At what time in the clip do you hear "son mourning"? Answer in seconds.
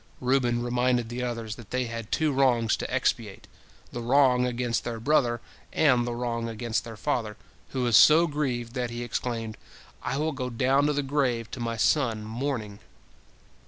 11.77-12.79